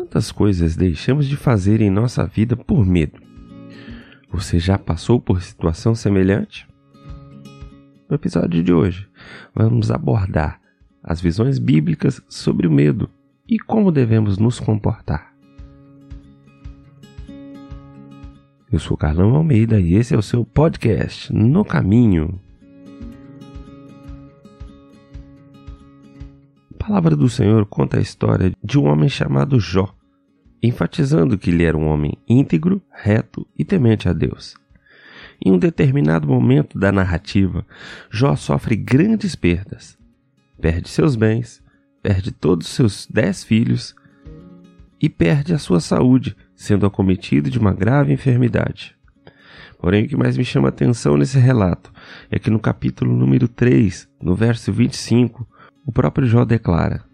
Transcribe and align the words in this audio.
Quantas 0.00 0.32
coisas 0.32 0.76
deixamos 0.76 1.26
de 1.26 1.36
fazer 1.36 1.82
em 1.82 1.90
nossa 1.90 2.24
vida 2.24 2.56
por 2.56 2.86
medo? 2.86 3.20
Você 4.32 4.58
já 4.58 4.78
passou 4.78 5.20
por 5.20 5.42
situação 5.42 5.94
semelhante? 5.94 6.66
No 8.08 8.16
episódio 8.16 8.62
de 8.62 8.72
hoje, 8.72 9.06
vamos 9.54 9.90
abordar 9.90 10.58
as 11.02 11.20
visões 11.20 11.58
bíblicas 11.58 12.22
sobre 12.30 12.66
o 12.66 12.72
medo 12.72 13.10
e 13.46 13.58
como 13.58 13.92
devemos 13.92 14.38
nos 14.38 14.58
comportar. 14.58 15.34
Eu 18.72 18.78
sou 18.78 18.96
Carlão 18.96 19.34
Almeida 19.34 19.78
e 19.78 19.96
esse 19.96 20.14
é 20.14 20.18
o 20.18 20.22
seu 20.22 20.46
podcast 20.46 21.30
No 21.30 21.62
Caminho. 21.62 22.40
A 26.80 26.84
palavra 26.86 27.14
do 27.14 27.28
Senhor 27.28 27.66
conta 27.66 27.98
a 27.98 28.00
história 28.00 28.52
de 28.64 28.78
um 28.78 28.86
homem 28.86 29.06
chamado 29.06 29.60
Jó, 29.60 29.94
enfatizando 30.62 31.36
que 31.36 31.50
ele 31.50 31.62
era 31.62 31.76
um 31.76 31.86
homem 31.86 32.16
íntegro, 32.26 32.82
reto 32.90 33.46
e 33.56 33.66
temente 33.66 34.08
a 34.08 34.14
Deus. 34.14 34.56
Em 35.44 35.52
um 35.52 35.58
determinado 35.58 36.26
momento 36.26 36.78
da 36.78 36.90
narrativa, 36.90 37.66
Jó 38.10 38.34
sofre 38.34 38.76
grandes 38.76 39.36
perdas. 39.36 39.98
Perde 40.58 40.88
seus 40.88 41.16
bens, 41.16 41.62
perde 42.02 42.32
todos 42.32 42.66
seus 42.68 43.06
dez 43.06 43.44
filhos 43.44 43.94
e 44.98 45.08
perde 45.08 45.52
a 45.52 45.58
sua 45.58 45.80
saúde, 45.80 46.34
sendo 46.56 46.86
acometido 46.86 47.50
de 47.50 47.58
uma 47.58 47.74
grave 47.74 48.14
enfermidade. 48.14 48.96
Porém, 49.78 50.04
o 50.04 50.08
que 50.08 50.16
mais 50.16 50.36
me 50.36 50.44
chama 50.44 50.68
a 50.68 50.70
atenção 50.70 51.16
nesse 51.16 51.38
relato 51.38 51.92
é 52.30 52.38
que 52.38 52.50
no 52.50 52.58
capítulo 52.58 53.14
número 53.14 53.48
3, 53.48 54.08
no 54.20 54.34
verso 54.34 54.72
25, 54.72 55.46
o 55.84 55.92
próprio 55.92 56.26
Jó 56.26 56.44
declara: 56.44 57.04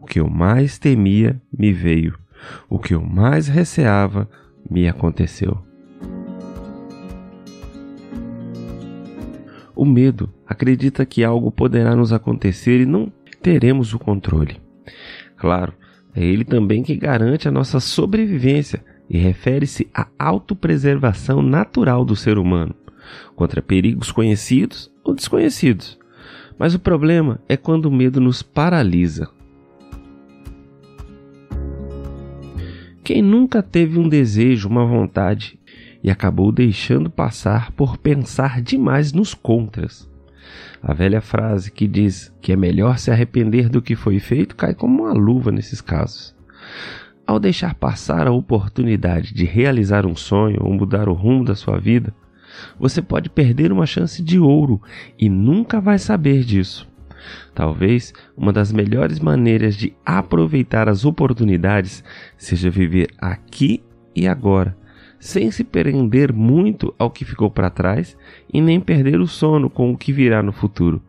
O 0.00 0.06
que 0.06 0.20
eu 0.20 0.28
mais 0.28 0.78
temia 0.78 1.40
me 1.56 1.72
veio, 1.72 2.18
o 2.68 2.78
que 2.78 2.94
eu 2.94 3.02
mais 3.02 3.48
receava 3.48 4.28
me 4.68 4.88
aconteceu. 4.88 5.58
O 9.74 9.84
medo 9.84 10.32
acredita 10.46 11.06
que 11.06 11.24
algo 11.24 11.50
poderá 11.50 11.96
nos 11.96 12.12
acontecer 12.12 12.82
e 12.82 12.86
não 12.86 13.10
teremos 13.40 13.94
o 13.94 13.98
controle. 13.98 14.60
Claro, 15.36 15.72
é 16.14 16.22
ele 16.22 16.44
também 16.44 16.82
que 16.82 16.94
garante 16.94 17.48
a 17.48 17.50
nossa 17.50 17.80
sobrevivência 17.80 18.84
e 19.08 19.16
refere-se 19.18 19.88
à 19.94 20.06
autopreservação 20.18 21.40
natural 21.40 22.04
do 22.04 22.14
ser 22.14 22.36
humano 22.38 22.74
contra 23.34 23.62
perigos 23.62 24.12
conhecidos 24.12 24.90
ou 25.02 25.14
desconhecidos. 25.14 25.99
Mas 26.60 26.74
o 26.74 26.78
problema 26.78 27.40
é 27.48 27.56
quando 27.56 27.86
o 27.86 27.90
medo 27.90 28.20
nos 28.20 28.42
paralisa. 28.42 29.30
Quem 33.02 33.22
nunca 33.22 33.62
teve 33.62 33.98
um 33.98 34.06
desejo, 34.06 34.68
uma 34.68 34.84
vontade 34.84 35.58
e 36.04 36.10
acabou 36.10 36.52
deixando 36.52 37.08
passar 37.08 37.72
por 37.72 37.96
pensar 37.96 38.60
demais 38.60 39.10
nos 39.10 39.32
contras? 39.32 40.06
A 40.82 40.92
velha 40.92 41.22
frase 41.22 41.70
que 41.70 41.88
diz 41.88 42.30
que 42.42 42.52
é 42.52 42.56
melhor 42.56 42.98
se 42.98 43.10
arrepender 43.10 43.70
do 43.70 43.80
que 43.80 43.96
foi 43.96 44.18
feito 44.18 44.54
cai 44.54 44.74
como 44.74 45.04
uma 45.04 45.14
luva 45.14 45.50
nesses 45.50 45.80
casos. 45.80 46.36
Ao 47.26 47.40
deixar 47.40 47.74
passar 47.74 48.26
a 48.26 48.32
oportunidade 48.32 49.32
de 49.32 49.46
realizar 49.46 50.04
um 50.04 50.14
sonho 50.14 50.58
ou 50.60 50.74
mudar 50.74 51.08
o 51.08 51.14
rumo 51.14 51.42
da 51.42 51.54
sua 51.54 51.78
vida, 51.78 52.14
você 52.78 53.00
pode 53.02 53.28
perder 53.30 53.72
uma 53.72 53.86
chance 53.86 54.22
de 54.22 54.38
ouro 54.38 54.80
e 55.18 55.28
nunca 55.28 55.80
vai 55.80 55.98
saber 55.98 56.44
disso. 56.44 56.88
Talvez 57.54 58.12
uma 58.36 58.52
das 58.52 58.72
melhores 58.72 59.20
maneiras 59.20 59.74
de 59.74 59.94
aproveitar 60.04 60.88
as 60.88 61.04
oportunidades 61.04 62.02
seja 62.36 62.70
viver 62.70 63.08
aqui 63.18 63.82
e 64.14 64.26
agora, 64.26 64.76
sem 65.18 65.50
se 65.50 65.62
prender 65.62 66.32
muito 66.32 66.94
ao 66.98 67.10
que 67.10 67.24
ficou 67.24 67.50
para 67.50 67.70
trás 67.70 68.16
e 68.52 68.60
nem 68.60 68.80
perder 68.80 69.20
o 69.20 69.26
sono 69.26 69.68
com 69.68 69.92
o 69.92 69.98
que 69.98 70.12
virá 70.12 70.42
no 70.42 70.52
futuro. 70.52 71.02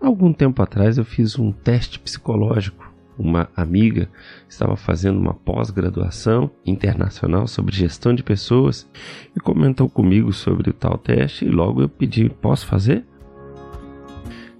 Algum 0.00 0.32
tempo 0.32 0.62
atrás 0.62 0.98
eu 0.98 1.04
fiz 1.04 1.38
um 1.38 1.52
teste 1.52 1.98
psicológico. 1.98 2.89
Uma 3.22 3.50
amiga 3.54 4.08
estava 4.48 4.76
fazendo 4.76 5.20
uma 5.20 5.34
pós-graduação 5.34 6.50
internacional 6.64 7.46
sobre 7.46 7.76
gestão 7.76 8.14
de 8.14 8.22
pessoas 8.22 8.88
e 9.36 9.38
comentou 9.38 9.90
comigo 9.90 10.32
sobre 10.32 10.70
o 10.70 10.72
tal 10.72 10.96
teste 10.96 11.44
e 11.44 11.50
logo 11.50 11.82
eu 11.82 11.88
pedi: 11.88 12.30
"Posso 12.30 12.66
fazer?" 12.66 13.04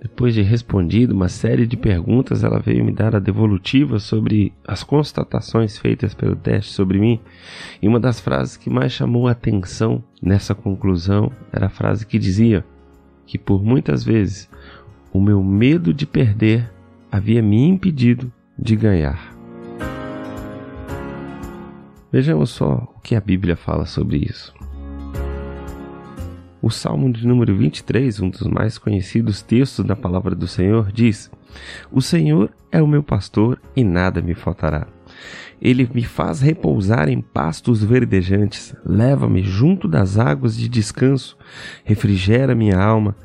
Depois 0.02 0.34
de 0.34 0.42
respondido 0.42 1.14
uma 1.14 1.30
série 1.30 1.66
de 1.66 1.74
perguntas, 1.74 2.44
ela 2.44 2.58
veio 2.58 2.84
me 2.84 2.92
dar 2.92 3.16
a 3.16 3.18
devolutiva 3.18 3.98
sobre 3.98 4.52
as 4.68 4.82
constatações 4.82 5.78
feitas 5.78 6.12
pelo 6.12 6.36
teste 6.36 6.72
sobre 6.72 6.98
mim. 6.98 7.18
E 7.80 7.88
uma 7.88 7.98
das 7.98 8.20
frases 8.20 8.58
que 8.58 8.68
mais 8.68 8.92
chamou 8.92 9.26
a 9.26 9.30
atenção 9.30 10.04
nessa 10.20 10.54
conclusão 10.54 11.32
era 11.50 11.66
a 11.66 11.70
frase 11.70 12.06
que 12.06 12.18
dizia 12.18 12.62
que 13.24 13.38
por 13.38 13.64
muitas 13.64 14.04
vezes 14.04 14.50
o 15.14 15.18
meu 15.18 15.42
medo 15.42 15.94
de 15.94 16.04
perder 16.04 16.70
havia 17.10 17.40
me 17.40 17.66
impedido 17.66 18.30
de 18.60 18.76
ganhar. 18.76 19.34
Vejamos 22.12 22.50
só 22.50 22.92
o 22.94 23.00
que 23.00 23.16
a 23.16 23.20
Bíblia 23.20 23.56
fala 23.56 23.86
sobre 23.86 24.18
isso. 24.18 24.52
O 26.60 26.68
Salmo 26.68 27.10
de 27.10 27.26
número 27.26 27.56
23, 27.56 28.20
um 28.20 28.28
dos 28.28 28.42
mais 28.42 28.76
conhecidos 28.76 29.40
textos 29.40 29.84
da 29.84 29.96
palavra 29.96 30.34
do 30.34 30.46
Senhor, 30.46 30.92
diz: 30.92 31.30
O 31.90 32.02
Senhor 32.02 32.50
é 32.70 32.82
o 32.82 32.86
meu 32.86 33.02
pastor 33.02 33.58
e 33.74 33.82
nada 33.82 34.20
me 34.20 34.34
faltará. 34.34 34.86
Ele 35.62 35.88
me 35.94 36.04
faz 36.04 36.40
repousar 36.40 37.08
em 37.08 37.20
pastos 37.20 37.82
verdejantes, 37.82 38.74
leva-me 38.84 39.42
junto 39.42 39.88
das 39.88 40.18
águas 40.18 40.56
de 40.56 40.68
descanso, 40.68 41.36
refrigera 41.82 42.54
minha 42.54 42.78
alma, 42.78 43.16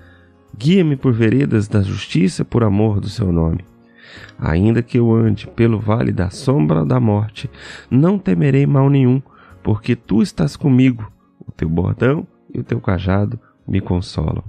guia-me 0.57 0.95
por 0.95 1.11
veredas 1.11 1.67
da 1.67 1.81
justiça 1.81 2.45
por 2.45 2.63
amor 2.63 3.01
do 3.01 3.09
seu 3.09 3.31
nome. 3.31 3.74
Ainda 4.37 4.81
que 4.81 4.97
eu 4.97 5.13
ande 5.13 5.47
pelo 5.47 5.79
vale 5.79 6.11
da 6.11 6.29
sombra 6.29 6.85
da 6.85 6.99
morte, 6.99 7.49
não 7.89 8.17
temerei 8.17 8.65
mal 8.65 8.89
nenhum, 8.89 9.21
porque 9.63 9.95
tu 9.95 10.21
estás 10.21 10.55
comigo, 10.55 11.11
o 11.39 11.51
teu 11.51 11.69
bordão 11.69 12.27
e 12.53 12.59
o 12.59 12.63
teu 12.63 12.79
cajado 12.79 13.39
me 13.67 13.81
consolam. 13.81 14.43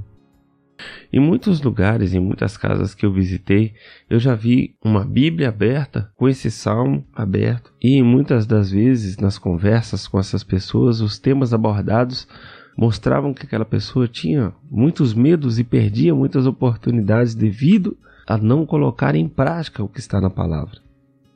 Em 1.13 1.19
muitos 1.19 1.63
lugares, 1.63 2.13
em 2.13 2.21
muitas 2.21 2.57
casas 2.57 2.95
que 2.95 3.07
eu 3.07 3.13
visitei, 3.13 3.73
eu 4.11 4.19
já 4.19 4.35
vi 4.35 4.77
uma 4.85 5.05
Bíblia 5.05 5.49
aberta 5.49 6.13
com 6.17 6.29
esse 6.29 6.51
salmo 6.51 7.07
aberto, 7.15 7.73
e 7.81 8.03
muitas 8.03 8.47
das 8.47 8.71
vezes 8.71 9.17
nas 9.17 9.39
conversas 9.39 10.07
com 10.07 10.19
essas 10.19 10.45
pessoas, 10.45 11.01
os 11.01 11.19
temas 11.19 11.55
abordados 11.55 12.29
mostravam 12.77 13.33
que 13.33 13.47
aquela 13.47 13.65
pessoa 13.65 14.07
tinha 14.07 14.53
muitos 14.71 15.15
medos 15.15 15.59
e 15.59 15.65
perdia 15.65 16.15
muitas 16.15 16.47
oportunidades 16.47 17.35
devido 17.35 17.97
a 18.27 18.37
não 18.37 18.67
colocar 18.67 19.15
em 19.15 19.29
prática 19.29 19.83
o 19.83 19.89
que 19.89 20.01
está 20.01 20.21
na 20.21 20.31
palavra. 20.31 20.81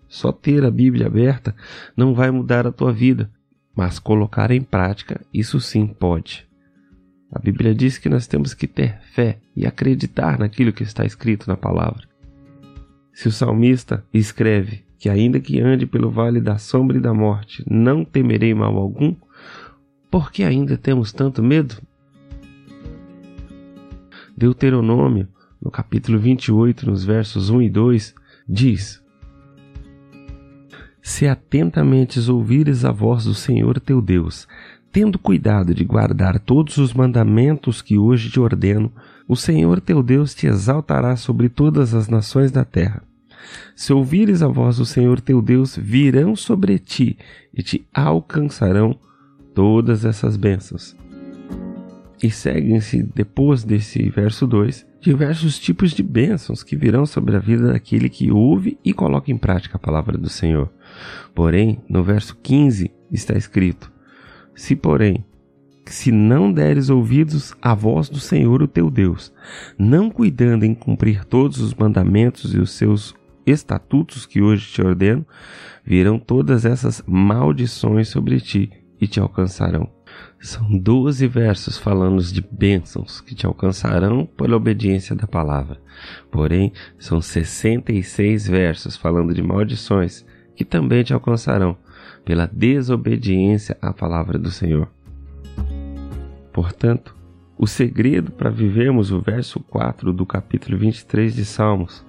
Só 0.09 0.33
ter 0.33 0.65
a 0.65 0.71
Bíblia 0.71 1.07
aberta 1.07 1.55
não 1.97 2.15
vai 2.15 2.31
mudar 2.31 2.67
a 2.67 2.73
tua 2.73 2.93
vida, 2.93 3.31
mas 3.75 3.99
colocar 3.99 4.51
em 4.51 4.61
prática, 4.61 5.21
isso 5.33 5.61
sim 5.61 5.87
pode. 5.87 6.49
A 7.33 7.39
Bíblia 7.39 7.73
diz 7.73 7.97
que 7.97 8.09
nós 8.09 8.27
temos 8.27 8.53
que 8.53 8.67
ter 8.67 8.99
fé 9.13 9.39
e 9.55 9.65
acreditar 9.65 10.39
naquilo 10.39 10.73
que 10.73 10.83
está 10.83 11.05
escrito 11.05 11.47
na 11.47 11.57
palavra. 11.57 12.09
Se 13.13 13.29
o 13.29 13.33
salmista 13.33 14.05
escreve 14.13 14.85
que, 14.99 15.09
ainda 15.09 15.39
que 15.39 15.61
ande 15.61 15.87
pelo 15.87 16.11
vale 16.11 16.41
da 16.41 16.59
sombra 16.59 16.97
e 16.97 17.01
da 17.01 17.15
morte, 17.15 17.65
não 17.71 18.05
temerei 18.05 18.53
mal 18.53 18.77
algum, 18.77 19.15
por 20.11 20.33
que 20.33 20.43
ainda 20.43 20.77
temos 20.77 21.13
tanto 21.13 21.41
medo? 21.41 21.77
Deuteronômio, 24.37 25.29
no 25.61 25.71
capítulo 25.71 26.19
28, 26.19 26.91
nos 26.91 27.05
versos 27.05 27.51
1 27.51 27.63
e 27.63 27.71
2, 27.71 28.15
diz: 28.49 29.03
Se 31.03 31.27
atentamente 31.27 32.19
ouvires 32.31 32.85
a 32.85 32.93
voz 32.93 33.25
do 33.25 33.35
Senhor 33.35 33.79
teu 33.79 34.01
Deus, 34.01 34.49
tendo 34.91 35.19
cuidado 35.19 35.75
de 35.75 35.85
guardar 35.85 36.39
todos 36.39 36.79
os 36.79 36.95
mandamentos 36.95 37.83
que 37.83 37.99
hoje 37.99 38.31
te 38.31 38.41
ordeno, 38.41 38.91
o 39.29 39.37
Senhor 39.37 39.81
teu 39.81 40.03
Deus 40.03 40.35
te 40.35 40.47
exaltará 40.47 41.15
sobre 41.17 41.49
todas 41.49 41.95
as 41.95 42.09
nações 42.09 42.51
da 42.51 42.65
terra. 42.65 43.03
Se 43.75 43.93
ouvires 43.93 44.43
a 44.43 44.49
voz 44.49 44.79
do 44.79 44.85
Senhor 44.85 45.21
teu 45.21 45.41
Deus, 45.41 45.77
virão 45.77 46.35
sobre 46.35 46.79
ti 46.79 47.19
e 47.55 47.63
te 47.63 47.87
alcançarão 47.93 48.99
todas 49.55 50.05
essas 50.05 50.37
bênçãos. 50.37 50.97
E 52.23 52.31
seguem-se, 52.31 53.03
depois 53.03 53.65
desse 53.65 54.11
verso 54.11 54.47
2, 54.47 54.87
diversos 55.01 55.59
tipos 55.59 55.93
de 55.93 56.03
bênçãos 56.03 56.63
que 56.63 56.77
virão 56.77 57.07
sobre 57.07 57.35
a 57.35 57.39
vida 57.39 57.73
daquele 57.73 58.11
que 58.11 58.31
ouve 58.31 58.79
e 58.85 58.93
coloca 58.93 59.31
em 59.31 59.39
prática 59.39 59.77
a 59.77 59.81
palavra 59.81 60.19
do 60.19 60.29
Senhor. 60.29 60.71
Porém, 61.35 61.81
no 61.89 62.03
verso 62.05 62.37
15 62.43 62.91
está 63.11 63.37
escrito: 63.37 63.91
se, 64.55 64.77
porém, 64.77 65.25
se 65.87 66.13
não 66.13 66.53
deres 66.53 66.91
ouvidos 66.91 67.55
à 67.63 67.75
voz 67.75 68.11
do 68.11 68.21
Senhor 68.21 68.63
o 68.63 68.69
teu 68.69 68.91
Deus, 68.91 69.33
não 69.79 70.11
cuidando 70.11 70.65
em 70.65 70.75
cumprir 70.75 71.25
todos 71.25 71.59
os 71.61 71.75
mandamentos 71.75 72.55
e 72.55 72.59
os 72.59 72.73
seus 72.73 73.15
estatutos 73.47 74.27
que 74.27 74.43
hoje 74.43 74.71
te 74.71 74.83
ordeno, 74.83 75.27
virão 75.83 76.19
todas 76.19 76.67
essas 76.67 77.03
maldições 77.07 78.09
sobre 78.09 78.39
ti 78.41 78.71
e 79.01 79.07
te 79.07 79.19
alcançarão. 79.19 80.00
São 80.41 80.79
doze 80.79 81.27
versos 81.27 81.77
falando 81.77 82.23
de 82.23 82.41
bênçãos 82.41 83.21
que 83.21 83.35
te 83.35 83.45
alcançarão 83.45 84.25
pela 84.25 84.57
obediência 84.57 85.15
da 85.15 85.27
palavra. 85.27 85.79
Porém, 86.31 86.73
são 86.99 87.21
sessenta 87.21 87.93
e 87.93 88.03
seis 88.03 88.47
versos 88.47 88.97
falando 88.97 89.35
de 89.35 89.43
maldições 89.43 90.25
que 90.57 90.65
também 90.65 91.03
te 91.03 91.13
alcançarão 91.13 91.77
pela 92.25 92.47
desobediência 92.47 93.77
à 93.83 93.93
palavra 93.93 94.39
do 94.39 94.51
Senhor. 94.51 94.89
Portanto, 96.53 97.15
o 97.57 97.67
segredo 97.67 98.33
para 98.33 98.49
vivermos 98.49 99.13
o 99.13 99.21
verso 99.21 99.61
4 99.61 100.13
do 100.13 100.25
capítulo 100.25 100.79
23 100.79 101.35
de 101.35 101.45
Salmos, 101.45 102.05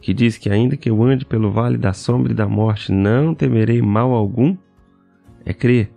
que 0.00 0.12
diz 0.12 0.36
que 0.36 0.50
ainda 0.50 0.76
que 0.76 0.90
eu 0.90 1.02
ande 1.02 1.24
pelo 1.24 1.50
vale 1.50 1.78
da 1.78 1.94
sombra 1.94 2.32
e 2.32 2.34
da 2.34 2.46
morte, 2.46 2.92
não 2.92 3.34
temerei 3.34 3.80
mal 3.80 4.12
algum, 4.12 4.54
é 5.46 5.54
crer, 5.54 5.90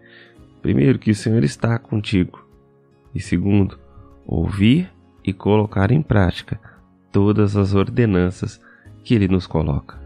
primeiro, 0.68 1.00
que 1.00 1.12
o 1.12 1.16
Senhor 1.16 1.46
está 1.46 1.80
contigo, 1.80 2.46
e 3.16 3.22
segundo, 3.22 3.80
ouvir 4.26 4.92
e 5.24 5.32
colocar 5.32 5.92
em 5.92 6.02
prática 6.02 6.60
todas 7.10 7.56
as 7.56 7.74
ordenanças 7.74 8.60
que 9.02 9.16
Ele 9.16 9.30
nos 9.30 9.48
coloca. 9.48 9.98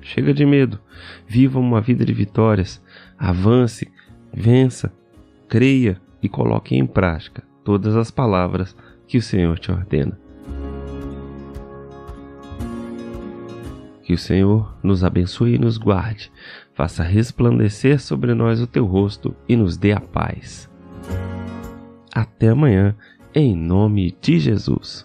Chega 0.00 0.32
de 0.32 0.46
medo. 0.46 0.78
Viva 1.26 1.58
uma 1.58 1.80
vida 1.80 2.04
de 2.04 2.12
vitórias. 2.12 2.80
Avance, 3.18 3.92
vença, 4.32 4.92
creia 5.48 6.00
e 6.22 6.28
coloque 6.28 6.76
em 6.76 6.86
prática 6.86 7.42
todas 7.64 7.96
as 7.96 8.12
palavras 8.12 8.76
que 9.08 9.18
o 9.18 9.22
Senhor 9.22 9.58
te 9.58 9.72
ordena. 9.72 10.16
Que 14.06 14.14
o 14.14 14.18
Senhor 14.18 14.72
nos 14.84 15.02
abençoe 15.02 15.56
e 15.56 15.58
nos 15.58 15.78
guarde, 15.78 16.30
faça 16.74 17.02
resplandecer 17.02 18.00
sobre 18.00 18.34
nós 18.34 18.60
o 18.60 18.66
teu 18.68 18.86
rosto 18.86 19.34
e 19.48 19.56
nos 19.56 19.76
dê 19.76 19.90
a 19.90 20.00
paz. 20.00 20.70
Até 22.14 22.50
amanhã, 22.50 22.94
em 23.34 23.56
nome 23.56 24.16
de 24.22 24.38
Jesus. 24.38 25.04